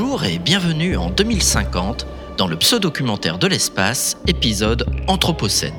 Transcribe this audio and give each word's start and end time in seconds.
Bonjour 0.00 0.24
et 0.24 0.38
bienvenue 0.38 0.96
en 0.96 1.10
2050 1.10 2.06
dans 2.38 2.46
le 2.46 2.56
pseudo-documentaire 2.56 3.36
de 3.36 3.46
l'espace, 3.46 4.16
épisode 4.26 4.86
Anthropocène. 5.08 5.74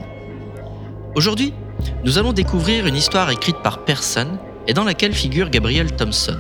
Aujourd'hui, 1.16 1.56
nous 2.06 2.20
allons 2.20 2.32
découvrir 2.32 2.86
une 2.86 2.96
histoire 2.96 3.32
écrite 3.32 3.58
par 3.64 3.84
personne 3.84 4.38
et 4.68 4.76
dans 4.76 4.84
laquelle 4.84 5.14
figure 5.14 5.50
Gabriel 5.50 5.96
Thompson. 5.96 6.38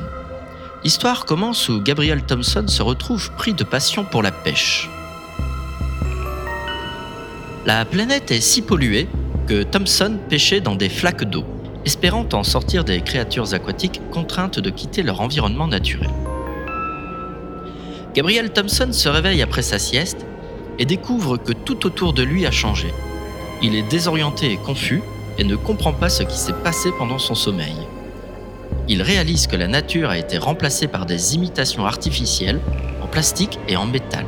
L'histoire 0.83 1.25
commence 1.25 1.69
où 1.69 1.81
Gabriel 1.81 2.21
Thompson 2.21 2.65
se 2.67 2.83
retrouve 2.83 3.31
pris 3.31 3.55
de 3.55 3.63
passion 3.63 4.05
pour 4.05 4.21
la 4.21 4.31
pêche. 4.31 4.87
La 7.65 7.83
planète 7.85 8.29
est 8.29 8.41
si 8.41 8.61
polluée 8.61 9.07
que 9.47 9.63
Thompson 9.63 10.19
pêchait 10.29 10.61
dans 10.61 10.75
des 10.75 10.89
flaques 10.89 11.23
d'eau, 11.23 11.45
espérant 11.83 12.29
en 12.33 12.43
sortir 12.43 12.83
des 12.83 13.01
créatures 13.01 13.55
aquatiques 13.55 14.01
contraintes 14.11 14.59
de 14.59 14.69
quitter 14.69 15.01
leur 15.01 15.19
environnement 15.19 15.67
naturel. 15.67 16.11
Gabriel 18.13 18.51
Thompson 18.51 18.89
se 18.91 19.07
réveille 19.07 19.41
après 19.41 19.61
sa 19.61 19.79
sieste 19.79 20.25
et 20.77 20.85
découvre 20.85 21.37
que 21.37 21.53
tout 21.53 21.85
autour 21.85 22.11
de 22.11 22.23
lui 22.23 22.45
a 22.45 22.51
changé. 22.51 22.93
Il 23.61 23.73
est 23.73 23.87
désorienté 23.87 24.51
et 24.51 24.57
confus 24.57 25.01
et 25.37 25.45
ne 25.45 25.55
comprend 25.55 25.93
pas 25.93 26.09
ce 26.09 26.23
qui 26.23 26.37
s'est 26.37 26.51
passé 26.51 26.89
pendant 26.97 27.19
son 27.19 27.35
sommeil. 27.35 27.75
Il 28.89 29.01
réalise 29.01 29.47
que 29.47 29.55
la 29.55 29.69
nature 29.69 30.09
a 30.09 30.17
été 30.17 30.37
remplacée 30.37 30.87
par 30.87 31.05
des 31.05 31.35
imitations 31.35 31.85
artificielles 31.85 32.59
en 33.01 33.07
plastique 33.07 33.59
et 33.69 33.77
en 33.77 33.85
métal. 33.85 34.25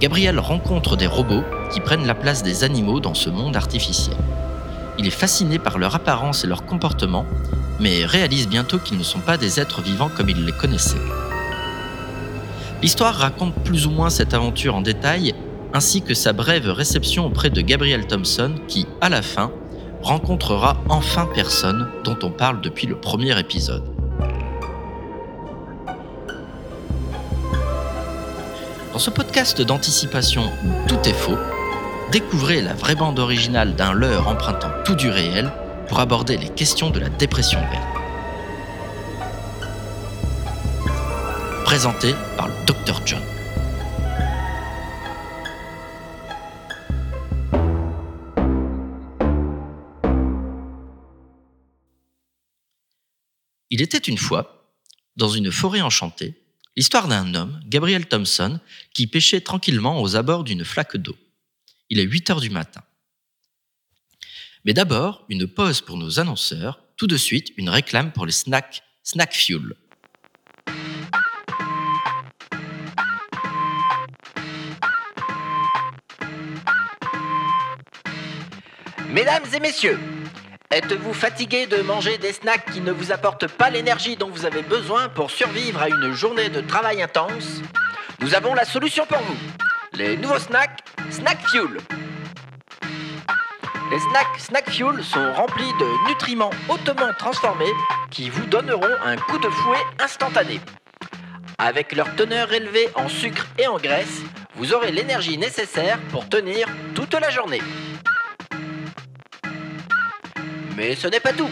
Gabriel 0.00 0.38
rencontre 0.38 0.96
des 0.96 1.06
robots 1.06 1.44
qui 1.70 1.80
prennent 1.80 2.06
la 2.06 2.14
place 2.14 2.42
des 2.42 2.64
animaux 2.64 3.00
dans 3.00 3.14
ce 3.14 3.28
monde 3.28 3.56
artificiel. 3.56 4.16
Il 4.98 5.06
est 5.06 5.10
fasciné 5.10 5.58
par 5.58 5.76
leur 5.76 5.94
apparence 5.94 6.44
et 6.44 6.46
leur 6.46 6.64
comportement, 6.64 7.26
mais 7.78 8.06
réalise 8.06 8.48
bientôt 8.48 8.78
qu'ils 8.78 8.96
ne 8.96 9.02
sont 9.02 9.20
pas 9.20 9.36
des 9.36 9.60
êtres 9.60 9.82
vivants 9.82 10.10
comme 10.14 10.30
il 10.30 10.46
les 10.46 10.52
connaissait. 10.52 10.96
L'histoire 12.86 13.16
raconte 13.16 13.52
plus 13.64 13.88
ou 13.88 13.90
moins 13.90 14.10
cette 14.10 14.32
aventure 14.32 14.76
en 14.76 14.80
détail, 14.80 15.34
ainsi 15.74 16.02
que 16.02 16.14
sa 16.14 16.32
brève 16.32 16.70
réception 16.70 17.26
auprès 17.26 17.50
de 17.50 17.60
Gabriel 17.60 18.06
Thompson 18.06 18.54
qui, 18.68 18.86
à 19.00 19.08
la 19.08 19.22
fin, 19.22 19.50
rencontrera 20.02 20.76
enfin 20.88 21.28
personne 21.34 21.88
dont 22.04 22.16
on 22.22 22.30
parle 22.30 22.60
depuis 22.60 22.86
le 22.86 22.94
premier 22.94 23.36
épisode. 23.40 23.82
Dans 28.92 29.00
ce 29.00 29.10
podcast 29.10 29.60
d'anticipation 29.60 30.44
où 30.44 30.88
tout 30.88 31.08
est 31.08 31.12
faux, 31.12 31.38
découvrez 32.12 32.62
la 32.62 32.74
vraie 32.74 32.94
bande 32.94 33.18
originale 33.18 33.74
d'un 33.74 33.94
leurre 33.94 34.28
empruntant 34.28 34.70
tout 34.84 34.94
du 34.94 35.10
réel 35.10 35.50
pour 35.88 35.98
aborder 35.98 36.36
les 36.36 36.50
questions 36.50 36.90
de 36.90 37.00
la 37.00 37.08
dépression 37.08 37.58
verte. 37.58 37.96
Il 53.70 53.82
était 53.82 53.98
une 53.98 54.16
fois, 54.16 54.72
dans 55.16 55.28
une 55.28 55.52
forêt 55.52 55.82
enchantée, 55.82 56.34
l'histoire 56.76 57.08
d'un 57.08 57.34
homme, 57.34 57.60
Gabriel 57.66 58.06
Thompson, 58.06 58.58
qui 58.94 59.06
pêchait 59.06 59.42
tranquillement 59.42 60.00
aux 60.00 60.16
abords 60.16 60.44
d'une 60.44 60.64
flaque 60.64 60.96
d'eau. 60.96 61.16
Il 61.90 61.98
est 61.98 62.04
8 62.04 62.30
heures 62.30 62.40
du 62.40 62.48
matin. 62.48 62.82
Mais 64.64 64.72
d'abord, 64.72 65.26
une 65.28 65.46
pause 65.46 65.82
pour 65.82 65.98
nos 65.98 66.20
annonceurs, 66.20 66.80
tout 66.96 67.06
de 67.06 67.18
suite 67.18 67.52
une 67.58 67.68
réclame 67.68 68.12
pour 68.12 68.24
les 68.24 68.32
snacks 68.32 68.82
Snack 69.02 69.34
Fuel. 69.34 69.74
Mesdames 79.16 79.46
et 79.54 79.60
messieurs, 79.60 79.98
êtes-vous 80.70 81.14
fatigué 81.14 81.64
de 81.64 81.78
manger 81.78 82.18
des 82.18 82.34
snacks 82.34 82.70
qui 82.70 82.82
ne 82.82 82.92
vous 82.92 83.12
apportent 83.12 83.48
pas 83.48 83.70
l'énergie 83.70 84.14
dont 84.14 84.28
vous 84.28 84.44
avez 84.44 84.60
besoin 84.60 85.08
pour 85.08 85.30
survivre 85.30 85.80
à 85.80 85.88
une 85.88 86.12
journée 86.12 86.50
de 86.50 86.60
travail 86.60 87.00
intense? 87.00 87.62
Nous 88.20 88.34
avons 88.34 88.52
la 88.52 88.66
solution 88.66 89.06
pour 89.06 89.16
vous. 89.20 89.38
Les 89.94 90.18
nouveaux 90.18 90.38
snacks 90.38 90.80
Snack 91.08 91.38
Fuel. 91.48 91.78
Les 93.90 93.98
snacks 94.00 94.38
Snack 94.38 94.68
Fuel 94.68 95.02
sont 95.02 95.32
remplis 95.32 95.72
de 95.80 96.08
nutriments 96.10 96.50
hautement 96.68 97.14
transformés 97.18 97.72
qui 98.10 98.28
vous 98.28 98.44
donneront 98.44 98.96
un 99.02 99.16
coup 99.16 99.38
de 99.38 99.48
fouet 99.48 99.82
instantané. 99.98 100.60
Avec 101.56 101.96
leur 101.96 102.14
teneur 102.16 102.52
élevée 102.52 102.90
en 102.94 103.08
sucre 103.08 103.46
et 103.58 103.66
en 103.66 103.78
graisse, 103.78 104.20
vous 104.56 104.74
aurez 104.74 104.92
l'énergie 104.92 105.38
nécessaire 105.38 105.98
pour 106.10 106.28
tenir 106.28 106.66
toute 106.94 107.14
la 107.14 107.30
journée. 107.30 107.62
Mais 110.76 110.94
ce 110.94 111.08
n'est 111.08 111.20
pas 111.20 111.32
tout. 111.32 111.50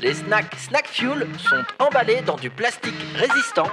Les 0.00 0.14
snacks 0.14 0.54
Snack 0.56 0.86
Fuel 0.86 1.26
sont 1.38 1.64
emballés 1.84 2.22
dans 2.22 2.36
du 2.36 2.48
plastique 2.48 2.94
résistant, 3.14 3.68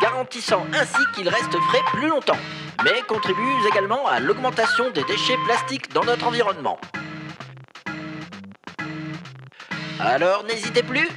garantissant 0.00 0.66
ainsi 0.74 1.00
qu'ils 1.14 1.28
restent 1.28 1.58
frais 1.68 1.82
plus 1.92 2.08
longtemps, 2.08 2.38
mais 2.84 3.02
contribuent 3.06 3.66
également 3.70 4.06
à 4.08 4.18
l'augmentation 4.18 4.90
des 4.90 5.04
déchets 5.04 5.38
plastiques 5.44 5.92
dans 5.92 6.04
notre 6.04 6.26
environnement. 6.26 6.78
Alors 10.00 10.42
n'hésitez 10.44 10.82
plus, 10.82 11.08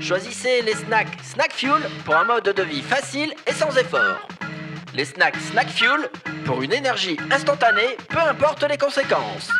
choisissez 0.00 0.62
les 0.62 0.74
snacks 0.74 1.16
Snack 1.22 1.52
Fuel 1.52 1.82
pour 2.04 2.16
un 2.16 2.24
mode 2.24 2.44
de 2.48 2.62
vie 2.62 2.82
facile 2.82 3.32
et 3.46 3.52
sans 3.52 3.76
effort. 3.76 4.26
Les 4.94 5.04
snacks 5.04 5.36
Snack 5.52 5.68
Fuel 5.68 6.10
pour 6.44 6.62
une 6.62 6.72
énergie 6.72 7.16
instantanée, 7.30 7.96
peu 8.08 8.18
importe 8.18 8.64
les 8.64 8.78
conséquences. 8.78 9.50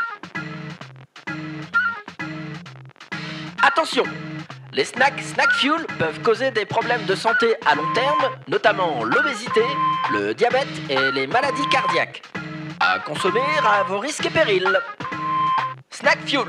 Attention 3.67 4.05
Les 4.73 4.85
snacks 4.85 5.21
Snack 5.21 5.51
Fuel 5.55 5.85
peuvent 5.99 6.23
causer 6.23 6.53
des 6.53 6.65
problèmes 6.65 7.05
de 7.07 7.17
santé 7.17 7.57
à 7.67 7.75
long 7.75 7.93
terme, 7.95 8.31
notamment 8.47 9.03
l'obésité, 9.03 9.63
le 10.13 10.35
diabète 10.35 10.69
et 10.89 11.11
les 11.11 11.27
maladies 11.27 11.69
cardiaques. 11.69 12.23
À 12.79 13.01
consommer 13.01 13.41
à 13.65 13.83
vos 13.83 13.99
risques 13.99 14.25
et 14.25 14.31
périls. 14.31 14.79
Snack 15.91 16.19
Fuel 16.27 16.47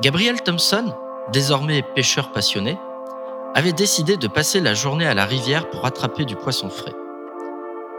Gabriel 0.00 0.42
Thompson, 0.42 0.92
désormais 1.32 1.82
pêcheur 1.82 2.32
passionné, 2.32 2.78
avait 3.54 3.72
décidé 3.72 4.16
de 4.16 4.26
passer 4.26 4.60
la 4.60 4.74
journée 4.74 5.06
à 5.06 5.14
la 5.14 5.24
rivière 5.24 5.70
pour 5.70 5.86
attraper 5.86 6.24
du 6.24 6.34
poisson 6.34 6.68
frais. 6.68 6.94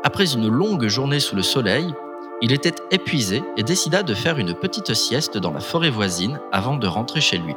Après 0.04 0.34
une 0.34 0.50
longue 0.50 0.88
journée 0.88 1.22
sous 1.22 1.38
le 1.38 1.42
soleil, 1.42 1.94
il 2.42 2.52
était 2.52 2.76
épuisé 2.92 3.44
et 3.56 3.64
décida 3.64 4.04
de 4.04 4.14
faire 4.14 4.38
une 4.40 4.54
petite 4.54 4.94
sieste 4.94 5.38
dans 5.38 5.54
la 5.54 5.62
forêt 5.62 5.90
voisine 5.90 6.42
avant 6.52 6.76
de 6.76 6.86
rentrer 6.86 7.22
chez 7.22 7.38
lui. 7.38 7.56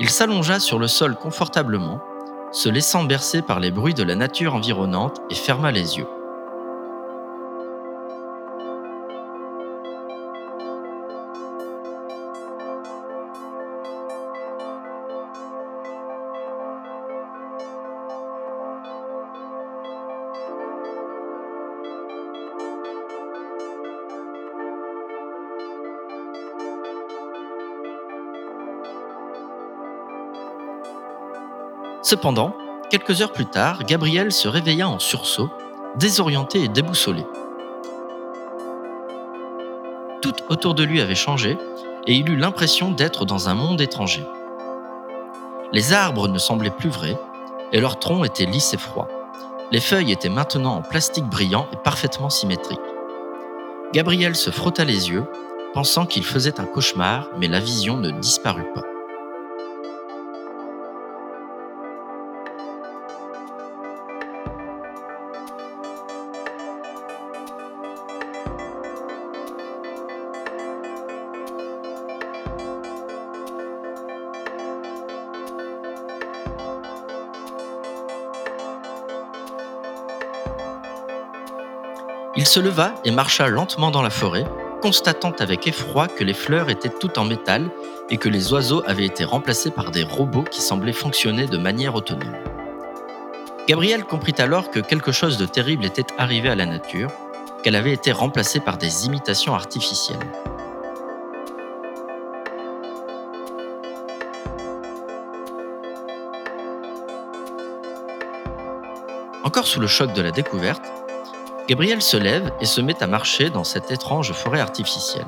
Il 0.00 0.10
s'allongea 0.10 0.58
sur 0.58 0.80
le 0.80 0.88
sol 0.88 1.14
confortablement, 1.14 2.00
se 2.50 2.68
laissant 2.68 3.04
bercer 3.04 3.42
par 3.42 3.60
les 3.60 3.70
bruits 3.70 3.94
de 3.94 4.02
la 4.02 4.16
nature 4.16 4.56
environnante 4.56 5.20
et 5.30 5.36
ferma 5.36 5.70
les 5.70 5.98
yeux. 5.98 6.08
Cependant, 32.04 32.54
quelques 32.90 33.22
heures 33.22 33.32
plus 33.32 33.46
tard, 33.46 33.82
Gabriel 33.84 34.30
se 34.30 34.46
réveilla 34.46 34.90
en 34.90 34.98
sursaut, 34.98 35.48
désorienté 35.96 36.62
et 36.62 36.68
déboussolé. 36.68 37.24
autour 40.48 40.74
de 40.74 40.82
lui 40.82 41.00
avait 41.00 41.14
changé 41.14 41.56
et 42.06 42.14
il 42.14 42.28
eut 42.28 42.36
l'impression 42.36 42.90
d'être 42.90 43.24
dans 43.24 43.48
un 43.48 43.54
monde 43.54 43.80
étranger. 43.80 44.24
Les 45.72 45.92
arbres 45.92 46.28
ne 46.28 46.38
semblaient 46.38 46.70
plus 46.70 46.90
vrais 46.90 47.18
et 47.72 47.80
leurs 47.80 47.98
troncs 47.98 48.26
étaient 48.26 48.44
lisses 48.44 48.74
et 48.74 48.78
froids. 48.78 49.08
Les 49.70 49.80
feuilles 49.80 50.12
étaient 50.12 50.28
maintenant 50.28 50.76
en 50.76 50.82
plastique 50.82 51.24
brillant 51.24 51.66
et 51.72 51.76
parfaitement 51.76 52.30
symétriques. 52.30 52.80
Gabriel 53.92 54.36
se 54.36 54.50
frotta 54.50 54.84
les 54.84 55.10
yeux, 55.10 55.24
pensant 55.72 56.04
qu'il 56.04 56.24
faisait 56.24 56.60
un 56.60 56.66
cauchemar, 56.66 57.28
mais 57.38 57.48
la 57.48 57.60
vision 57.60 57.96
ne 57.96 58.10
disparut 58.10 58.70
pas. 58.74 58.93
Se 82.54 82.60
leva 82.60 82.94
et 83.04 83.10
marcha 83.10 83.48
lentement 83.48 83.90
dans 83.90 84.00
la 84.00 84.10
forêt, 84.10 84.44
constatant 84.80 85.32
avec 85.40 85.66
effroi 85.66 86.06
que 86.06 86.22
les 86.22 86.34
fleurs 86.34 86.70
étaient 86.70 86.88
toutes 86.88 87.18
en 87.18 87.24
métal 87.24 87.68
et 88.10 88.16
que 88.16 88.28
les 88.28 88.52
oiseaux 88.52 88.80
avaient 88.86 89.06
été 89.06 89.24
remplacés 89.24 89.72
par 89.72 89.90
des 89.90 90.04
robots 90.04 90.44
qui 90.44 90.62
semblaient 90.62 90.92
fonctionner 90.92 91.48
de 91.48 91.58
manière 91.58 91.96
autonome. 91.96 92.36
Gabriel 93.66 94.04
comprit 94.04 94.36
alors 94.38 94.70
que 94.70 94.78
quelque 94.78 95.10
chose 95.10 95.36
de 95.36 95.46
terrible 95.46 95.84
était 95.84 96.06
arrivé 96.16 96.48
à 96.48 96.54
la 96.54 96.64
nature, 96.64 97.10
qu'elle 97.64 97.74
avait 97.74 97.92
été 97.92 98.12
remplacée 98.12 98.60
par 98.60 98.78
des 98.78 99.06
imitations 99.06 99.56
artificielles. 99.56 100.20
Encore 109.42 109.66
sous 109.66 109.80
le 109.80 109.88
choc 109.88 110.12
de 110.12 110.22
la 110.22 110.30
découverte, 110.30 110.83
Gabriel 111.66 112.02
se 112.02 112.18
lève 112.18 112.52
et 112.60 112.66
se 112.66 112.82
met 112.82 113.02
à 113.02 113.06
marcher 113.06 113.48
dans 113.48 113.64
cette 113.64 113.90
étrange 113.90 114.32
forêt 114.32 114.60
artificielle. 114.60 115.26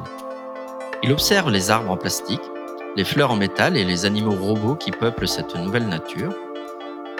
Il 1.02 1.10
observe 1.10 1.50
les 1.50 1.70
arbres 1.70 1.90
en 1.90 1.96
plastique, 1.96 2.42
les 2.94 3.04
fleurs 3.04 3.30
en 3.30 3.36
métal 3.36 3.74
et 3.74 3.84
les 3.84 4.04
animaux 4.04 4.34
robots 4.34 4.74
qui 4.74 4.90
peuplent 4.90 5.28
cette 5.28 5.54
nouvelle 5.56 5.88
nature. 5.88 6.34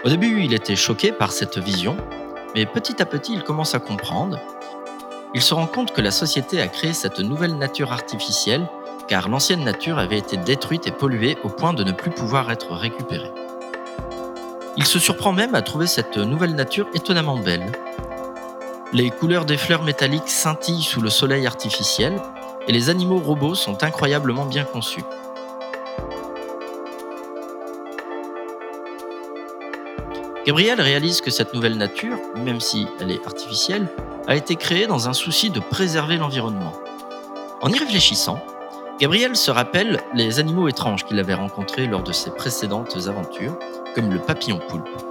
Au 0.05 0.09
début, 0.09 0.43
il 0.43 0.53
était 0.53 0.75
choqué 0.75 1.11
par 1.11 1.31
cette 1.31 1.57
vision, 1.57 1.97
mais 2.53 2.67
petit 2.67 3.01
à 3.01 3.05
petit, 3.05 3.33
il 3.33 3.43
commence 3.43 3.73
à 3.73 3.79
comprendre. 3.79 4.37
Il 5.33 5.41
se 5.41 5.55
rend 5.55 5.65
compte 5.65 5.93
que 5.93 6.01
la 6.01 6.11
société 6.11 6.61
a 6.61 6.67
créé 6.67 6.93
cette 6.93 7.19
nouvelle 7.19 7.57
nature 7.57 7.91
artificielle 7.91 8.69
car 9.07 9.29
l'ancienne 9.29 9.63
nature 9.63 9.97
avait 9.97 10.19
été 10.19 10.37
détruite 10.37 10.85
et 10.85 10.91
polluée 10.91 11.37
au 11.43 11.49
point 11.49 11.73
de 11.73 11.83
ne 11.83 11.91
plus 11.91 12.11
pouvoir 12.11 12.51
être 12.51 12.73
récupérée. 12.73 13.31
Il 14.75 14.85
se 14.85 14.99
surprend 14.99 15.33
même 15.33 15.55
à 15.55 15.63
trouver 15.63 15.87
cette 15.87 16.17
nouvelle 16.17 16.53
nature 16.53 16.87
étonnamment 16.93 17.37
belle, 17.37 17.71
les 18.93 19.09
couleurs 19.09 19.45
des 19.45 19.57
fleurs 19.57 19.83
métalliques 19.83 20.29
scintillent 20.29 20.83
sous 20.83 21.01
le 21.01 21.09
soleil 21.09 21.45
artificiel 21.45 22.21
et 22.67 22.71
les 22.71 22.89
animaux 22.89 23.19
robots 23.19 23.55
sont 23.55 23.83
incroyablement 23.83 24.45
bien 24.45 24.63
conçus. 24.63 25.03
Gabriel 30.45 30.79
réalise 30.79 31.19
que 31.19 31.31
cette 31.31 31.53
nouvelle 31.53 31.77
nature, 31.77 32.17
même 32.37 32.61
si 32.61 32.87
elle 33.01 33.11
est 33.11 33.25
artificielle, 33.25 33.89
a 34.27 34.35
été 34.35 34.55
créée 34.55 34.87
dans 34.87 35.09
un 35.09 35.13
souci 35.13 35.49
de 35.49 35.59
préserver 35.59 36.15
l'environnement. 36.15 36.73
En 37.61 37.69
y 37.69 37.77
réfléchissant, 37.77 38.39
Gabriel 38.99 39.35
se 39.35 39.51
rappelle 39.51 40.01
les 40.13 40.39
animaux 40.39 40.69
étranges 40.69 41.03
qu'il 41.03 41.19
avait 41.19 41.33
rencontrés 41.33 41.87
lors 41.87 42.03
de 42.03 42.13
ses 42.13 42.31
précédentes 42.31 42.95
aventures, 43.07 43.59
comme 43.93 44.09
le 44.09 44.19
papillon 44.19 44.59
poulpe. 44.69 45.06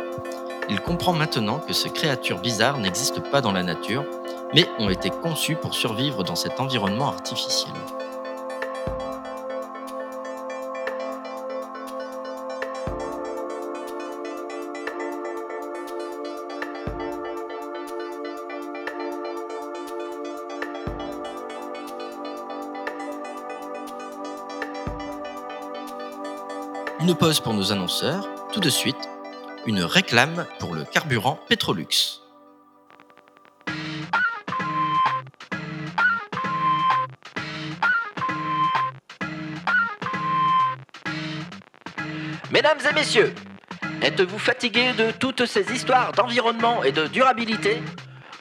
Il 0.69 0.81
comprend 0.81 1.13
maintenant 1.13 1.61
que 1.61 1.73
ces 1.73 1.91
créatures 1.91 2.41
bizarres 2.41 2.79
n'existent 2.79 3.21
pas 3.21 3.41
dans 3.41 3.53
la 3.53 3.63
nature, 3.63 4.05
mais 4.53 4.69
ont 4.81 4.91
été 4.91 5.11
conçues 5.11 5.55
pour 5.55 5.75
survivre 5.75 6.25
dans 6.25 6.35
cet 6.35 6.59
environnement 6.59 7.09
artificiel. 7.09 7.73
Une 26.99 27.15
pause 27.15 27.39
pour 27.39 27.55
nos 27.55 27.71
annonceurs. 27.71 28.29
Tout 28.53 28.59
de 28.59 28.71
suite, 28.71 29.09
une 29.67 29.83
réclame 29.83 30.47
pour 30.61 30.75
le 30.75 30.85
carburant 30.85 31.41
Petrolux. 31.49 32.21
Mesdames 42.53 42.79
et 42.89 42.95
messieurs, 42.95 43.35
êtes-vous 44.03 44.39
fatigués 44.39 44.93
de 44.93 45.11
toutes 45.11 45.47
ces 45.47 45.73
histoires 45.73 46.13
d'environnement 46.13 46.85
et 46.85 46.93
de 46.93 47.09
durabilité? 47.09 47.83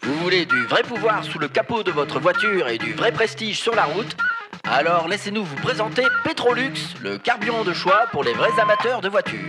Vous 0.04 0.14
voulez 0.20 0.46
du 0.46 0.66
vrai 0.68 0.84
pouvoir 0.84 1.24
sous 1.24 1.40
le 1.40 1.48
capot 1.48 1.82
de 1.82 1.92
votre 1.92 2.20
voiture 2.20 2.68
et 2.68 2.78
du 2.78 2.94
vrai 2.94 3.12
prestige 3.12 3.60
sur 3.60 3.74
la 3.74 3.86
route? 3.86 4.16
Alors 4.64 5.08
laissez-nous 5.08 5.44
vous 5.44 5.56
présenter 5.56 6.04
Petrolux, 6.24 6.74
le 7.02 7.18
carburant 7.18 7.64
de 7.64 7.74
choix 7.74 8.06
pour 8.12 8.24
les 8.24 8.34
vrais 8.34 8.60
amateurs 8.60 9.02
de 9.02 9.10
voitures. 9.10 9.40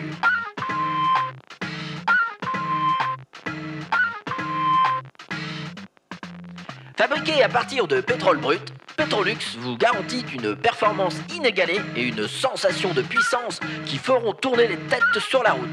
Fabriqué 6.97 7.43
à 7.43 7.49
partir 7.51 7.87
de 7.87 8.01
pétrole 8.01 8.39
brut, 8.39 8.73
Petrolux 8.97 9.37
vous 9.59 9.77
garantit 9.77 10.25
une 10.33 10.57
performance 10.57 11.17
inégalée 11.35 11.83
et 11.95 12.03
une 12.03 12.27
sensation 12.27 12.95
de 12.95 13.03
puissance 13.03 13.61
qui 13.85 13.99
feront 13.99 14.33
tourner 14.33 14.67
les 14.67 14.79
têtes 14.79 15.19
sur 15.19 15.43
la 15.43 15.53
route. 15.53 15.69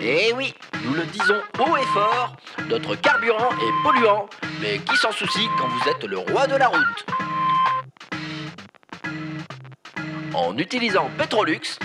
Eh 0.00 0.32
oui, 0.34 0.52
nous 0.84 0.94
le 0.94 1.04
disons 1.04 1.40
haut 1.60 1.76
et 1.76 1.86
fort, 1.94 2.36
notre 2.68 2.96
carburant 2.96 3.50
est 3.52 3.82
polluant, 3.84 4.28
mais 4.60 4.80
qui 4.80 4.96
s'en 4.96 5.12
soucie 5.12 5.46
quand 5.56 5.68
vous 5.68 5.88
êtes 5.88 6.02
le 6.02 6.18
roi 6.18 6.48
de 6.48 6.56
la 6.56 6.66
route? 6.66 7.06
En 10.34 10.58
utilisant 10.58 11.08
Petrolux, 11.16 11.78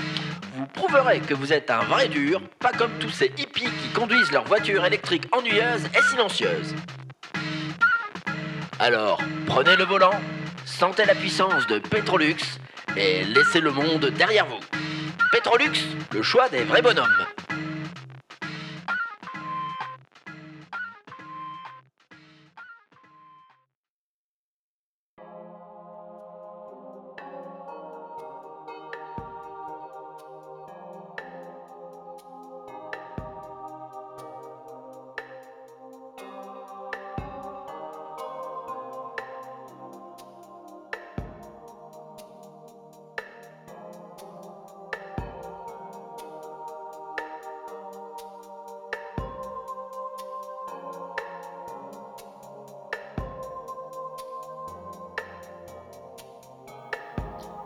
prouverez 0.78 1.22
que 1.22 1.34
vous 1.34 1.52
êtes 1.54 1.72
un 1.72 1.80
vrai 1.86 2.08
dur, 2.08 2.40
pas 2.60 2.72
comme 2.72 2.92
tous 3.00 3.10
ces 3.10 3.32
hippies 3.38 3.72
qui 3.82 3.90
conduisent 3.96 4.32
leur 4.32 4.44
voiture 4.44 4.86
électrique 4.86 5.24
ennuyeuse 5.32 5.86
et 5.86 6.02
silencieuse. 6.12 6.76
Alors, 8.80 9.20
prenez 9.48 9.76
le 9.76 9.86
volant, 9.86 10.14
sentez 10.66 11.06
la 11.06 11.16
puissance 11.16 11.66
de 11.66 11.80
Petrolux 11.80 12.38
et 12.96 13.24
laissez 13.24 13.60
le 13.60 13.72
monde 13.72 14.06
derrière 14.16 14.46
vous. 14.46 14.60
Petrolux, 15.32 15.74
le 16.14 16.22
choix 16.22 16.48
des 16.50 16.64
vrais 16.64 16.84
bonhommes. 16.84 17.26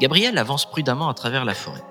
Gabriel 0.02 0.40
avance 0.40 0.66
prudemment 0.66 1.10
à 1.10 1.14
travers 1.14 1.46
la 1.46 1.54
forêt. 1.54 1.84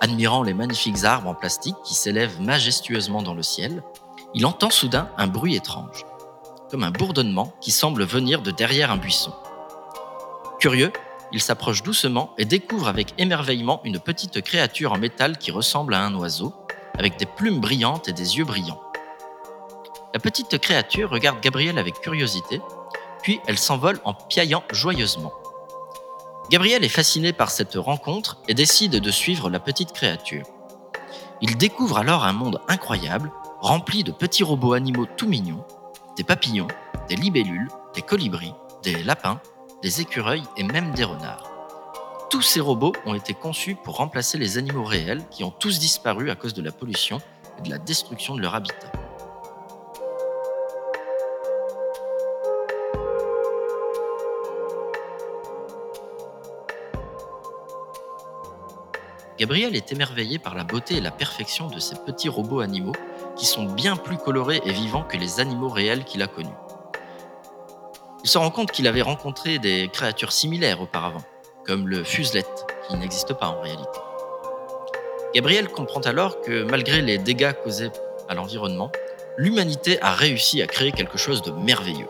Admirant 0.00 0.42
les 0.42 0.54
magnifiques 0.54 1.04
arbres 1.04 1.28
en 1.28 1.34
plastique 1.34 1.76
qui 1.84 1.92
s'élèvent 1.94 2.40
majestueusement 2.40 3.20
dans 3.20 3.34
le 3.34 3.42
ciel, 3.42 3.82
il 4.32 4.46
entend 4.46 4.70
soudain 4.70 5.10
un 5.18 5.26
bruit 5.26 5.54
étrange, 5.54 6.06
comme 6.70 6.84
un 6.84 6.90
bourdonnement 6.90 7.52
qui 7.60 7.70
semble 7.70 8.04
venir 8.04 8.40
de 8.40 8.50
derrière 8.50 8.90
un 8.90 8.96
buisson. 8.96 9.34
Curieux, 10.58 10.90
il 11.32 11.40
s'approche 11.42 11.82
doucement 11.82 12.32
et 12.38 12.46
découvre 12.46 12.88
avec 12.88 13.12
émerveillement 13.18 13.82
une 13.84 14.00
petite 14.00 14.40
créature 14.40 14.92
en 14.92 14.98
métal 14.98 15.36
qui 15.36 15.50
ressemble 15.50 15.92
à 15.92 16.00
un 16.00 16.14
oiseau, 16.14 16.54
avec 16.96 17.18
des 17.18 17.26
plumes 17.26 17.60
brillantes 17.60 18.08
et 18.08 18.14
des 18.14 18.38
yeux 18.38 18.46
brillants. 18.46 18.80
La 20.14 20.20
petite 20.20 20.56
créature 20.56 21.10
regarde 21.10 21.42
Gabriel 21.42 21.76
avec 21.76 22.00
curiosité, 22.00 22.62
puis 23.22 23.38
elles 23.46 23.58
s'envolent 23.58 24.00
en 24.04 24.14
piaillant 24.14 24.64
joyeusement. 24.72 25.32
Gabriel 26.50 26.84
est 26.84 26.88
fasciné 26.88 27.32
par 27.32 27.50
cette 27.50 27.74
rencontre 27.74 28.38
et 28.48 28.54
décide 28.54 29.00
de 29.00 29.10
suivre 29.10 29.48
la 29.48 29.60
petite 29.60 29.92
créature. 29.92 30.44
Il 31.40 31.56
découvre 31.56 31.98
alors 31.98 32.24
un 32.24 32.32
monde 32.32 32.60
incroyable, 32.68 33.32
rempli 33.60 34.04
de 34.04 34.12
petits 34.12 34.44
robots 34.44 34.74
animaux 34.74 35.06
tout 35.16 35.26
mignons, 35.26 35.64
des 36.16 36.24
papillons, 36.24 36.68
des 37.08 37.16
libellules, 37.16 37.68
des 37.94 38.02
colibris, 38.02 38.52
des 38.82 39.02
lapins, 39.02 39.40
des 39.82 40.02
écureuils 40.02 40.42
et 40.56 40.64
même 40.64 40.92
des 40.92 41.04
renards. 41.04 41.50
Tous 42.30 42.42
ces 42.42 42.60
robots 42.60 42.92
ont 43.06 43.14
été 43.14 43.32
conçus 43.32 43.74
pour 43.74 43.96
remplacer 43.96 44.36
les 44.36 44.58
animaux 44.58 44.84
réels 44.84 45.22
qui 45.30 45.44
ont 45.44 45.50
tous 45.50 45.78
disparu 45.78 46.30
à 46.30 46.36
cause 46.36 46.52
de 46.52 46.62
la 46.62 46.72
pollution 46.72 47.20
et 47.58 47.62
de 47.62 47.70
la 47.70 47.78
destruction 47.78 48.34
de 48.34 48.42
leur 48.42 48.54
habitat. 48.54 48.92
Gabriel 59.44 59.76
est 59.76 59.92
émerveillé 59.92 60.38
par 60.38 60.54
la 60.54 60.64
beauté 60.64 60.94
et 60.94 61.00
la 61.02 61.10
perfection 61.10 61.66
de 61.66 61.78
ces 61.78 61.96
petits 61.96 62.30
robots 62.30 62.60
animaux 62.60 62.94
qui 63.36 63.44
sont 63.44 63.64
bien 63.64 63.94
plus 63.94 64.16
colorés 64.16 64.62
et 64.64 64.72
vivants 64.72 65.02
que 65.02 65.18
les 65.18 65.38
animaux 65.38 65.68
réels 65.68 66.04
qu'il 66.04 66.22
a 66.22 66.26
connus. 66.26 66.48
Il 68.22 68.30
se 68.30 68.38
rend 68.38 68.48
compte 68.48 68.72
qu'il 68.72 68.88
avait 68.88 69.02
rencontré 69.02 69.58
des 69.58 69.90
créatures 69.92 70.32
similaires 70.32 70.80
auparavant, 70.80 71.20
comme 71.66 71.88
le 71.88 72.04
fuselet, 72.04 72.46
qui 72.88 72.96
n'existe 72.96 73.34
pas 73.34 73.48
en 73.48 73.60
réalité. 73.60 73.98
Gabriel 75.34 75.68
comprend 75.68 76.00
alors 76.00 76.40
que 76.40 76.62
malgré 76.62 77.02
les 77.02 77.18
dégâts 77.18 77.52
causés 77.52 77.90
à 78.30 78.34
l'environnement, 78.34 78.90
l'humanité 79.36 80.00
a 80.00 80.14
réussi 80.14 80.62
à 80.62 80.66
créer 80.66 80.92
quelque 80.92 81.18
chose 81.18 81.42
de 81.42 81.50
merveilleux. 81.50 82.08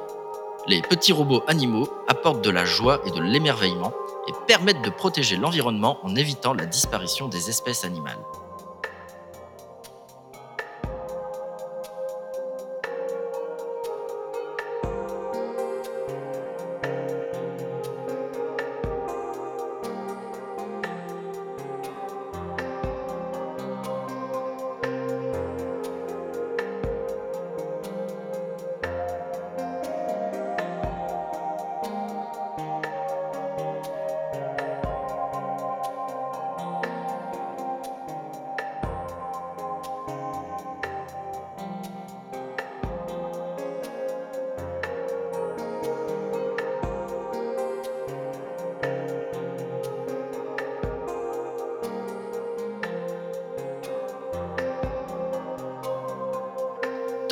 Les 0.69 0.83
petits 0.83 1.13
robots 1.13 1.43
animaux 1.49 1.89
apportent 2.07 2.45
de 2.45 2.51
la 2.51 2.65
joie 2.65 3.01
et 3.07 3.11
de 3.11 3.21
l'émerveillement 3.21 3.93
et 4.29 4.33
permettent 4.47 4.83
de 4.83 4.91
protéger 4.91 5.37
l'environnement 5.37 5.99
en 6.03 6.15
évitant 6.17 6.55
la 6.55 6.67
disparition 6.67 7.29
des 7.29 7.49
espèces 7.51 7.85
animales. 7.85 8.25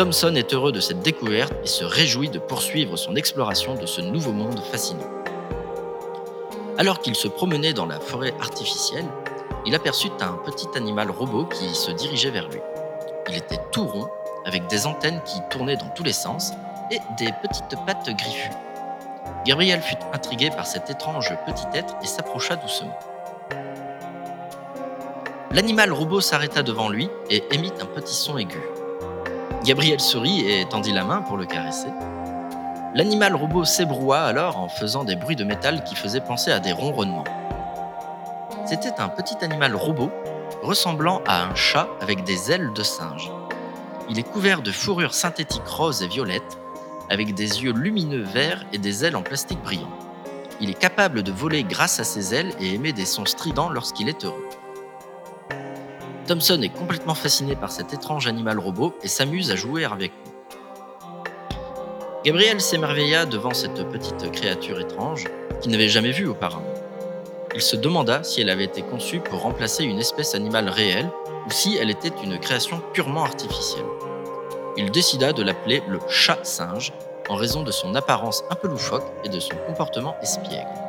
Thomson 0.02 0.34
est 0.34 0.52
heureux 0.52 0.72
de 0.72 0.80
cette 0.80 1.00
découverte 1.02 1.52
et 1.62 1.68
se 1.68 1.84
réjouit 1.84 2.28
de 2.28 2.40
poursuivre 2.40 2.96
son 2.96 3.14
exploration 3.14 3.76
de 3.76 3.86
ce 3.86 4.00
nouveau 4.00 4.32
monde 4.32 4.58
fascinant. 4.58 5.06
Alors 6.76 6.98
qu'il 6.98 7.14
se 7.14 7.28
promenait 7.28 7.72
dans 7.72 7.86
la 7.86 8.00
forêt 8.00 8.34
artificielle, 8.40 9.06
il 9.64 9.76
aperçut 9.76 10.10
un 10.18 10.32
petit 10.44 10.66
animal 10.74 11.08
robot 11.08 11.44
qui 11.44 11.72
se 11.72 11.92
dirigeait 11.92 12.32
vers 12.32 12.48
lui. 12.48 12.58
Il 13.28 13.36
était 13.36 13.60
tout 13.70 13.84
rond, 13.84 14.08
avec 14.44 14.66
des 14.66 14.88
antennes 14.88 15.20
qui 15.24 15.38
tournaient 15.50 15.76
dans 15.76 15.90
tous 15.90 16.02
les 16.02 16.12
sens 16.12 16.50
et 16.90 16.98
des 17.16 17.30
petites 17.40 17.78
pattes 17.86 18.10
griffues. 18.10 18.50
Gabriel 19.46 19.80
fut 19.82 19.94
intrigué 20.12 20.50
par 20.50 20.66
cet 20.66 20.90
étrange 20.90 21.32
petit 21.46 21.78
être 21.78 21.94
et 22.02 22.06
s'approcha 22.06 22.56
doucement. 22.56 22.98
L'animal 25.52 25.92
robot 25.92 26.20
s'arrêta 26.20 26.64
devant 26.64 26.88
lui 26.88 27.08
et 27.30 27.44
émit 27.52 27.72
un 27.80 27.86
petit 27.86 28.16
son 28.16 28.36
aigu. 28.36 28.58
Gabriel 29.64 30.00
sourit 30.00 30.50
et 30.50 30.64
tendit 30.64 30.92
la 30.92 31.04
main 31.04 31.22
pour 31.22 31.36
le 31.36 31.46
caresser. 31.46 31.86
L'animal 32.94 33.36
robot 33.36 33.64
s'ébroua 33.64 34.22
alors 34.22 34.58
en 34.58 34.68
faisant 34.68 35.04
des 35.04 35.14
bruits 35.14 35.36
de 35.36 35.44
métal 35.44 35.84
qui 35.84 35.94
faisaient 35.94 36.20
penser 36.20 36.50
à 36.50 36.58
des 36.58 36.72
ronronnements. 36.72 37.24
C'était 38.66 38.98
un 38.98 39.08
petit 39.08 39.36
animal 39.40 39.76
robot 39.76 40.10
ressemblant 40.62 41.22
à 41.26 41.44
un 41.44 41.54
chat 41.54 41.88
avec 42.00 42.24
des 42.24 42.50
ailes 42.50 42.72
de 42.74 42.82
singe. 42.82 43.30
Il 44.10 44.18
est 44.18 44.28
couvert 44.28 44.62
de 44.62 44.72
fourrure 44.72 45.14
synthétique 45.14 45.66
rose 45.66 46.02
et 46.02 46.08
violette, 46.08 46.58
avec 47.08 47.32
des 47.34 47.62
yeux 47.62 47.72
lumineux 47.72 48.24
verts 48.24 48.64
et 48.72 48.78
des 48.78 49.04
ailes 49.04 49.16
en 49.16 49.22
plastique 49.22 49.62
brillant. 49.62 49.90
Il 50.60 50.70
est 50.70 50.78
capable 50.78 51.22
de 51.22 51.30
voler 51.30 51.62
grâce 51.62 52.00
à 52.00 52.04
ses 52.04 52.34
ailes 52.34 52.52
et 52.58 52.74
émet 52.74 52.92
des 52.92 53.06
sons 53.06 53.26
stridents 53.26 53.70
lorsqu'il 53.70 54.08
est 54.08 54.24
heureux. 54.24 54.48
Thompson 56.26 56.62
est 56.62 56.68
complètement 56.68 57.14
fasciné 57.14 57.56
par 57.56 57.72
cet 57.72 57.92
étrange 57.92 58.26
animal 58.26 58.58
robot 58.58 58.94
et 59.02 59.08
s'amuse 59.08 59.50
à 59.50 59.56
jouer 59.56 59.84
avec 59.84 60.12
lui. 60.12 60.32
Gabriel 62.24 62.60
s'émerveilla 62.60 63.26
devant 63.26 63.52
cette 63.52 63.88
petite 63.90 64.30
créature 64.30 64.78
étrange 64.78 65.26
qu'il 65.60 65.72
n'avait 65.72 65.88
jamais 65.88 66.12
vue 66.12 66.28
auparavant. 66.28 66.62
Il 67.54 67.60
se 67.60 67.74
demanda 67.74 68.22
si 68.22 68.40
elle 68.40 68.50
avait 68.50 68.64
été 68.64 68.82
conçue 68.82 69.18
pour 69.18 69.42
remplacer 69.42 69.84
une 69.84 69.98
espèce 69.98 70.36
animale 70.36 70.68
réelle 70.68 71.10
ou 71.46 71.50
si 71.50 71.76
elle 71.76 71.90
était 71.90 72.12
une 72.22 72.38
création 72.38 72.80
purement 72.92 73.24
artificielle. 73.24 73.84
Il 74.76 74.90
décida 74.90 75.32
de 75.32 75.42
l'appeler 75.42 75.82
le 75.88 75.98
chat-singe 76.08 76.92
en 77.28 77.34
raison 77.34 77.62
de 77.62 77.72
son 77.72 77.94
apparence 77.96 78.44
un 78.50 78.54
peu 78.54 78.68
loufoque 78.68 79.12
et 79.24 79.28
de 79.28 79.40
son 79.40 79.56
comportement 79.66 80.16
espiègle. 80.22 80.81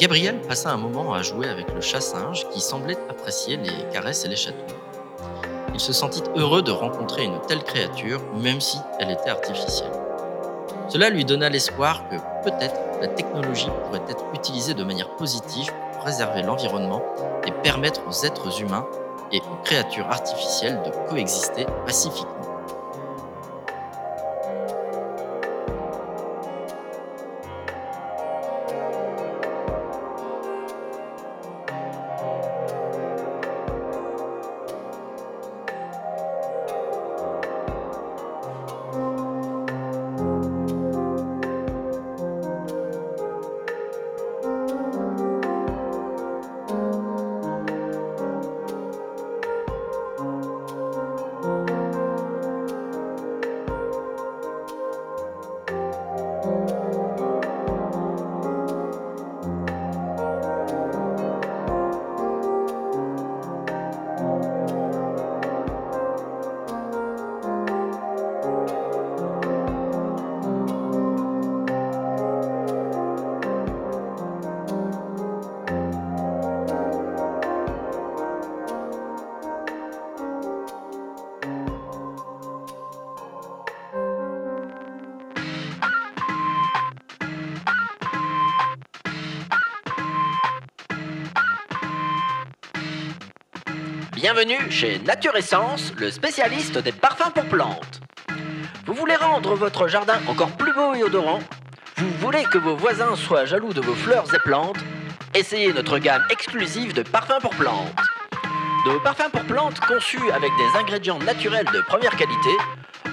Gabriel 0.00 0.40
passa 0.40 0.70
un 0.70 0.78
moment 0.78 1.12
à 1.12 1.20
jouer 1.20 1.46
avec 1.46 1.74
le 1.74 1.82
chat-singe 1.82 2.48
qui 2.48 2.62
semblait 2.62 2.96
apprécier 3.10 3.58
les 3.58 3.84
caresses 3.92 4.24
et 4.24 4.28
les 4.28 4.36
chatouilles. 4.36 4.74
Il 5.74 5.80
se 5.80 5.92
sentit 5.92 6.22
heureux 6.36 6.62
de 6.62 6.70
rencontrer 6.70 7.24
une 7.24 7.38
telle 7.46 7.62
créature, 7.62 8.22
même 8.32 8.62
si 8.62 8.78
elle 8.98 9.10
était 9.10 9.28
artificielle. 9.28 9.92
Cela 10.88 11.10
lui 11.10 11.26
donna 11.26 11.50
l'espoir 11.50 12.08
que 12.08 12.16
peut-être 12.48 12.80
la 13.02 13.08
technologie 13.08 13.68
pourrait 13.84 14.00
être 14.08 14.24
utilisée 14.32 14.72
de 14.72 14.84
manière 14.84 15.14
positive 15.16 15.70
pour 15.92 16.00
préserver 16.00 16.44
l'environnement 16.44 17.02
et 17.46 17.52
permettre 17.62 18.00
aux 18.08 18.24
êtres 18.24 18.62
humains 18.62 18.86
et 19.32 19.40
aux 19.52 19.62
créatures 19.64 20.06
artificielles 20.06 20.80
de 20.82 21.10
coexister 21.10 21.66
pacifiquement. 21.84 22.39
Bienvenue 94.42 94.70
chez 94.70 94.98
Nature 95.00 95.36
Essence, 95.36 95.92
le 95.98 96.10
spécialiste 96.10 96.78
des 96.78 96.92
parfums 96.92 97.30
pour 97.34 97.44
plantes. 97.44 98.00
Vous 98.86 98.94
voulez 98.94 99.16
rendre 99.16 99.54
votre 99.54 99.86
jardin 99.86 100.18
encore 100.28 100.52
plus 100.52 100.72
beau 100.72 100.94
et 100.94 101.02
odorant? 101.02 101.40
Vous 101.98 102.08
voulez 102.20 102.44
que 102.44 102.56
vos 102.56 102.74
voisins 102.74 103.16
soient 103.16 103.44
jaloux 103.44 103.74
de 103.74 103.82
vos 103.82 103.94
fleurs 103.94 104.34
et 104.34 104.38
plantes? 104.38 104.78
Essayez 105.34 105.74
notre 105.74 105.98
gamme 105.98 106.24
exclusive 106.30 106.94
de 106.94 107.02
parfums 107.02 107.42
pour 107.42 107.50
plantes. 107.50 107.92
Nos 108.86 108.98
parfums 109.00 109.30
pour 109.30 109.42
plantes 109.42 109.78
conçus 109.80 110.30
avec 110.32 110.50
des 110.56 110.78
ingrédients 110.78 111.18
naturels 111.18 111.68
de 111.74 111.82
première 111.82 112.16
qualité, 112.16 112.56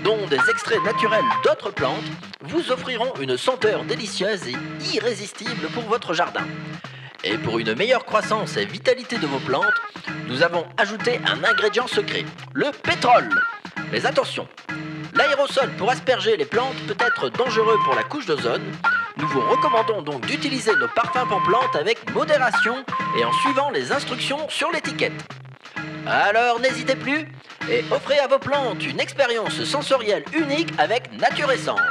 dont 0.06 0.26
des 0.28 0.40
extraits 0.50 0.82
naturels 0.86 1.26
d'autres 1.44 1.72
plantes, 1.72 2.06
vous 2.44 2.72
offriront 2.72 3.14
une 3.20 3.36
senteur 3.36 3.84
délicieuse 3.84 4.48
et 4.48 4.56
irrésistible 4.96 5.68
pour 5.74 5.84
votre 5.84 6.14
jardin. 6.14 6.46
Et 7.24 7.38
pour 7.38 7.60
une 7.60 7.74
meilleure 7.76 8.06
croissance 8.06 8.58
et 8.58 8.66
vitalité 8.66 9.18
de 9.18 9.28
vos 9.28 9.40
plantes, 9.40 9.74
nous 10.28 10.44
avons 10.44 10.66
ajouté 10.78 11.20
un 11.26 11.44
ingrédient 11.44 11.88
secret, 11.88 12.26
le 12.54 12.72
pétrole. 12.84 13.30
Mais 13.92 14.06
attention, 14.06 14.48
l'aérosol 15.14 15.70
pour 15.78 15.90
asperger 15.90 16.38
les 16.38 16.46
plantes 16.46 16.76
peut 16.88 16.98
être 17.00 17.30
dangereux 17.30 17.78
pour 17.84 17.96
la 17.96 18.04
couche 18.04 18.26
d'ozone. 18.26 18.64
Nous 19.18 19.28
vous 19.28 19.42
recommandons 19.42 20.02
donc 20.02 20.26
d'utiliser 20.28 20.72
nos 20.76 20.88
parfums 20.90 21.28
pour 21.28 21.42
plantes 21.44 21.76
avec 21.76 22.14
modération 22.14 22.86
et 23.20 23.26
en 23.26 23.32
suivant 23.42 23.72
les 23.72 23.92
instructions 23.92 24.48
sur 24.50 24.72
l'étiquette. 24.72 25.24
Alors 26.06 26.60
n'hésitez 26.60 26.96
plus 26.96 27.28
et 27.70 27.84
offrez 27.92 28.20
à 28.20 28.28
vos 28.28 28.40
plantes 28.40 28.86
une 28.86 29.00
expérience 29.00 29.64
sensorielle 29.64 30.24
unique 30.34 30.72
avec 30.78 31.12
Nature 31.20 31.52
Essence. 31.52 31.82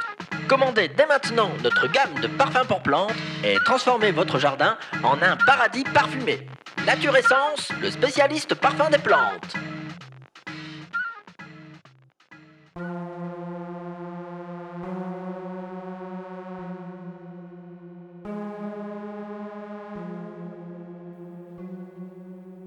Commandez 0.49 0.89
dès 0.97 1.07
maintenant 1.07 1.51
notre 1.65 1.89
gamme 1.89 2.15
de 2.23 2.29
parfums 2.29 2.67
pour 2.69 2.81
plantes 2.81 3.13
et 3.43 3.57
transformez 3.65 4.13
votre 4.13 4.39
jardin 4.39 4.79
en 5.03 5.21
un 5.21 5.37
paradis 5.37 5.83
parfumé. 5.83 6.47
Nature 6.87 7.17
Essence, 7.17 7.73
le 7.83 7.91
spécialiste 7.91 8.55
parfum 8.55 8.89
des 8.89 8.99
plantes. 8.99 9.57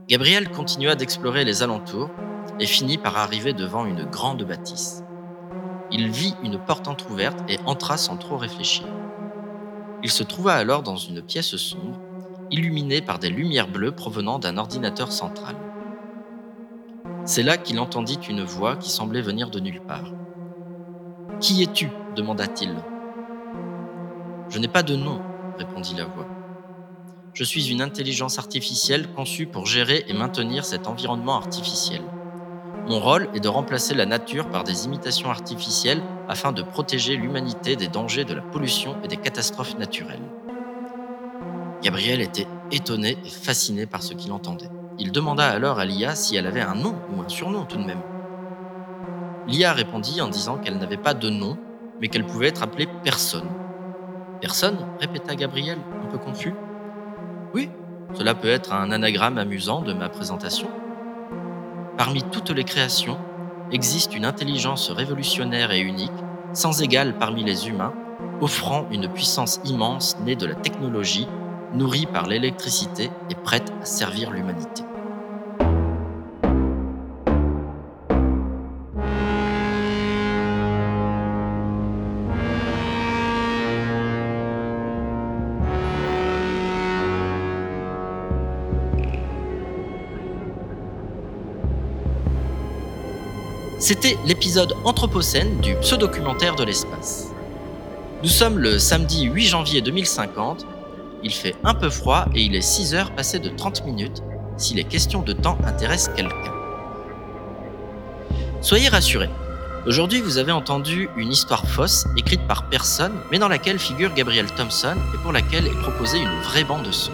Gabriel 0.10 0.50
continua 0.50 0.96
d'explorer 0.96 1.46
les 1.46 1.64
alentours 1.64 2.10
et 2.60 2.66
finit 2.66 2.98
par 2.98 3.16
arriver 3.16 3.54
devant 3.54 3.86
une 3.86 4.04
grande 4.04 4.44
bâtisse. 4.44 5.02
Il 5.92 6.10
vit 6.10 6.38
une 6.42 6.58
porte 6.60 6.88
entr'ouverte 6.88 7.44
et 7.48 7.60
entra 7.64 7.98
sans 7.98 8.18
trop 8.18 8.38
réfléchir. 8.38 9.00
Il 10.02 10.12
se 10.12 10.24
trouva 10.24 10.56
alors 10.56 10.84
dans 10.84 10.98
une 10.98 11.22
pièce 11.24 11.56
sombre, 11.56 12.02
illuminée 12.50 13.02
par 13.02 13.18
des 13.20 13.30
lumières 13.30 13.70
bleues 13.70 13.94
provenant 13.94 14.40
d'un 14.40 14.58
ordinateur 14.58 15.12
central. 15.12 15.66
C'est 17.24 17.44
là 17.44 17.58
qu'il 17.58 17.80
entendit 17.80 18.16
une 18.28 18.44
voix 18.44 18.76
qui 18.76 18.90
semblait 18.90 19.22
venir 19.22 19.50
de 19.50 19.60
nulle 19.62 19.82
part. 19.82 20.18
Qui 21.40 21.62
es-tu? 21.64 22.06
demanda-t-il. 22.12 22.86
Je 24.50 24.60
n'ai 24.60 24.68
pas 24.68 24.84
de 24.84 24.96
nom, 24.96 25.24
répondit 25.58 25.94
la 25.96 26.06
voix. 26.06 26.30
Je 27.34 27.44
suis 27.44 27.70
une 27.72 27.82
intelligence 27.82 28.38
artificielle 28.38 29.10
conçue 29.12 29.48
pour 29.48 29.66
gérer 29.66 30.04
et 30.08 30.14
maintenir 30.14 30.64
cet 30.64 30.88
environnement 30.88 31.38
artificiel. 31.38 32.12
Mon 32.90 33.00
rôle 33.00 33.30
est 33.36 33.40
de 33.40 33.48
remplacer 33.48 33.94
la 33.94 34.08
nature 34.08 34.50
par 34.50 34.64
des 34.64 34.86
imitations 34.86 35.30
artificielles 35.30 36.02
afin 36.28 36.52
de 36.52 36.64
protéger 36.64 37.18
l'humanité 37.18 37.76
des 37.76 37.88
dangers 37.88 38.26
de 38.26 38.34
la 38.34 38.42
pollution 38.42 38.98
et 39.04 39.08
des 39.08 39.18
catastrophes 39.18 39.78
naturelles. 39.78 40.34
Gabriel 41.84 42.20
était 42.20 42.48
étonné 42.72 43.16
et 43.24 43.30
fasciné 43.30 43.86
par 43.86 44.02
ce 44.02 44.16
qu'il 44.16 44.32
entendait. 44.32 44.72
Il 44.98 45.12
demanda 45.12 45.48
alors 45.48 45.78
à 45.78 45.86
l'IA 45.86 46.16
si 46.16 46.36
elle 46.36 46.48
avait 46.48 46.62
un 46.62 46.74
nom 46.74 46.96
ou 47.12 47.22
un 47.22 47.30
surnom 47.30 47.64
tout 47.64 47.78
de 47.78 47.86
même. 47.86 48.02
L'IA 49.46 49.72
répondit 49.72 50.20
en 50.20 50.28
disant 50.28 50.58
qu'elle 50.58 50.80
n'avait 50.80 50.98
pas 50.98 51.14
de 51.14 51.30
nom, 51.30 51.60
mais 52.02 52.08
qu'elle 52.08 52.26
pouvait 52.26 52.48
être 52.48 52.64
appelée 52.64 52.88
personne. 53.04 53.52
Personne? 54.42 54.84
répéta 55.00 55.36
Gabriel, 55.36 55.78
un 56.04 56.08
peu 56.08 56.18
confus. 56.18 56.56
Oui, 57.54 57.70
cela 58.18 58.34
peut 58.34 58.50
être 58.50 58.74
un 58.74 58.90
anagramme 58.90 59.38
amusant 59.38 59.84
de 59.84 59.94
ma 59.94 60.10
présentation. 60.10 60.89
Parmi 62.00 62.24
toutes 62.24 62.52
les 62.52 62.64
créations, 62.64 63.20
existe 63.72 64.16
une 64.16 64.24
intelligence 64.24 64.90
révolutionnaire 64.90 65.74
et 65.74 65.82
unique, 65.82 66.26
sans 66.54 66.82
égale 66.82 67.18
parmi 67.18 67.44
les 67.44 67.68
humains, 67.68 67.98
offrant 68.40 68.88
une 68.90 69.10
puissance 69.10 69.60
immense 69.66 70.18
née 70.18 70.38
de 70.38 70.46
la 70.46 70.56
technologie, 70.56 71.34
nourrie 71.74 72.08
par 72.08 72.26
l'électricité 72.28 73.18
et 73.28 73.36
prête 73.36 73.74
à 73.82 73.86
servir 73.86 74.32
l'humanité. 74.32 74.89
C'était 93.80 94.18
l'épisode 94.26 94.74
Anthropocène 94.84 95.62
du 95.62 95.74
pseudo-documentaire 95.76 96.58
de 96.58 96.66
l'espace. 96.66 97.30
Nous 98.22 98.28
sommes 98.28 98.60
le 98.60 98.78
samedi 98.78 99.24
8 99.24 99.46
janvier 99.46 99.80
2050, 99.80 100.66
il 101.24 101.32
fait 101.32 101.56
un 101.64 101.74
peu 101.74 101.90
froid 101.90 102.26
et 102.36 102.42
il 102.42 102.56
est 102.56 102.62
6 102.62 102.94
heures 102.94 103.16
passées 103.16 103.40
de 103.40 103.48
30 103.48 103.86
minutes 103.86 104.22
si 104.58 104.74
les 104.74 104.84
questions 104.84 105.22
de 105.22 105.32
temps 105.32 105.58
intéressent 105.66 106.14
quelqu'un. 106.14 106.54
Soyez 108.60 108.90
rassurés, 108.90 109.30
aujourd'hui 109.88 110.20
vous 110.20 110.38
avez 110.38 110.52
entendu 110.52 111.10
une 111.16 111.32
histoire 111.32 111.66
fausse 111.66 112.06
écrite 112.18 112.46
par 112.50 112.68
personne 112.68 113.14
mais 113.32 113.40
dans 113.40 113.48
laquelle 113.48 113.80
figure 113.80 114.14
Gabriel 114.14 114.48
Thompson 114.48 114.98
et 115.14 115.18
pour 115.20 115.32
laquelle 115.32 115.68
est 115.68 115.82
proposée 115.82 116.20
une 116.20 116.42
vraie 116.42 116.66
bande 116.66 116.92
son. 116.92 117.14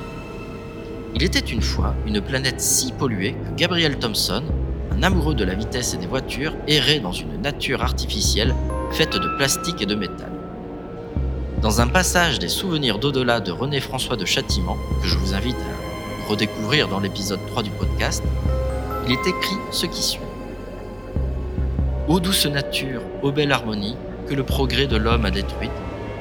Il 1.13 1.21
était 1.21 1.37
une 1.37 1.61
fois 1.61 1.93
une 2.07 2.21
planète 2.21 2.59
si 2.59 2.91
polluée 2.91 3.33
que 3.33 3.55
Gabriel 3.55 3.99
Thompson, 3.99 4.43
amoureux 5.03 5.35
de 5.35 5.43
la 5.43 5.55
vitesse 5.55 5.93
et 5.93 5.97
des 5.97 6.07
voitures 6.07 6.53
errait 6.67 6.99
dans 6.99 7.11
une 7.11 7.41
nature 7.41 7.83
artificielle 7.83 8.53
faite 8.91 9.13
de 9.13 9.37
plastique 9.37 9.81
et 9.81 9.85
de 9.85 9.95
métal. 9.95 10.31
Dans 11.61 11.81
un 11.81 11.87
passage 11.87 12.39
des 12.39 12.47
souvenirs 12.47 12.99
d'au-delà 12.99 13.39
de 13.39 13.51
René 13.51 13.79
François 13.79 14.15
de 14.15 14.25
Châtiment, 14.25 14.77
que 15.01 15.07
je 15.07 15.17
vous 15.17 15.33
invite 15.33 15.57
à 15.57 16.29
redécouvrir 16.29 16.87
dans 16.87 16.99
l'épisode 16.99 17.39
3 17.47 17.63
du 17.63 17.71
podcast, 17.71 18.23
il 19.05 19.13
est 19.13 19.27
écrit 19.27 19.57
ce 19.71 19.85
qui 19.85 20.01
suit. 20.01 20.19
Ô 22.07 22.19
douce 22.19 22.45
nature, 22.45 23.01
ô 23.23 23.31
belle 23.31 23.51
harmonie, 23.51 23.95
que 24.27 24.35
le 24.35 24.43
progrès 24.43 24.87
de 24.87 24.97
l'homme 24.97 25.25
a 25.25 25.31
détruite, 25.31 25.71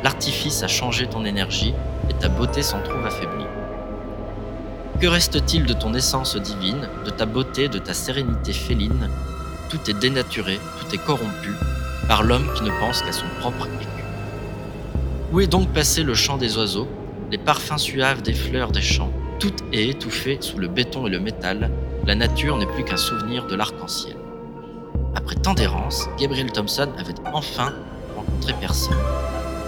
l'artifice 0.02 0.62
a 0.62 0.68
changé 0.68 1.06
ton 1.06 1.24
énergie 1.24 1.74
et 2.08 2.14
ta 2.14 2.28
beauté 2.28 2.62
s'en 2.62 2.80
trouve 2.80 3.04
affaiblie. 3.06 3.43
Que 5.04 5.08
reste-t-il 5.10 5.66
de 5.66 5.74
ton 5.74 5.92
essence 5.92 6.34
divine, 6.34 6.88
de 7.04 7.10
ta 7.10 7.26
beauté, 7.26 7.68
de 7.68 7.76
ta 7.76 7.92
sérénité 7.92 8.54
féline? 8.54 9.10
Tout 9.68 9.90
est 9.90 10.00
dénaturé, 10.00 10.58
tout 10.80 10.94
est 10.94 11.04
corrompu 11.04 11.52
par 12.08 12.22
l'homme 12.22 12.50
qui 12.54 12.62
ne 12.62 12.70
pense 12.80 13.02
qu'à 13.02 13.12
son 13.12 13.26
propre 13.38 13.66
écu. 13.66 13.86
Où 15.30 15.40
est 15.40 15.46
donc 15.46 15.68
passé 15.74 16.04
le 16.04 16.14
chant 16.14 16.38
des 16.38 16.56
oiseaux, 16.56 16.88
les 17.30 17.36
parfums 17.36 17.76
suaves 17.76 18.22
des 18.22 18.32
fleurs 18.32 18.72
des 18.72 18.80
champs? 18.80 19.12
Tout 19.40 19.52
est 19.74 19.88
étouffé 19.88 20.38
sous 20.40 20.56
le 20.56 20.68
béton 20.68 21.06
et 21.06 21.10
le 21.10 21.20
métal, 21.20 21.70
la 22.06 22.14
nature 22.14 22.56
n'est 22.56 22.64
plus 22.64 22.84
qu'un 22.84 22.96
souvenir 22.96 23.46
de 23.46 23.56
l'arc-en-ciel. 23.56 24.16
Après 25.14 25.36
tant 25.36 25.52
d'errance, 25.52 26.08
Gabriel 26.18 26.50
Thompson 26.50 26.88
avait 26.96 27.12
enfin 27.34 27.74
rencontré 28.16 28.54
personne. 28.58 28.96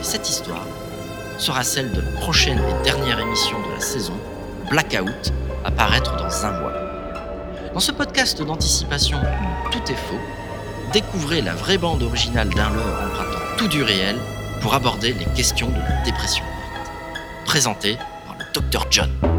Et 0.00 0.02
cette 0.02 0.30
histoire 0.30 0.66
sera 1.36 1.62
celle 1.62 1.92
de 1.92 2.00
la 2.00 2.20
prochaine 2.22 2.58
et 2.58 2.84
dernière 2.84 3.20
émission 3.20 3.58
de 3.68 3.74
la 3.74 3.80
saison 3.80 4.14
Blackout 4.70 5.32
apparaître 5.64 6.16
dans 6.16 6.44
un 6.44 6.60
mois. 6.60 6.72
Dans 7.72 7.78
ce 7.78 7.92
podcast 7.92 8.42
d'anticipation 8.42 9.18
où 9.18 9.70
tout 9.70 9.92
est 9.92 9.96
faux, 9.96 10.18
découvrez 10.92 11.40
la 11.40 11.54
vraie 11.54 11.78
bande 11.78 12.02
originale 12.02 12.48
d'un 12.48 12.70
leurre 12.70 13.02
empruntant 13.06 13.38
tout 13.56 13.68
du 13.68 13.84
réel 13.84 14.16
pour 14.60 14.74
aborder 14.74 15.12
les 15.12 15.26
questions 15.36 15.68
de 15.68 15.78
la 15.78 16.02
dépression. 16.04 16.44
Présenté 17.44 17.96
par 18.26 18.36
le 18.38 18.60
Dr 18.60 18.86
John. 18.90 19.35